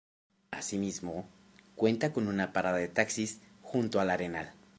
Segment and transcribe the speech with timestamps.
[0.49, 1.29] Asimismo,
[1.75, 4.51] cuenta con una parada de taxis junto al Arenal.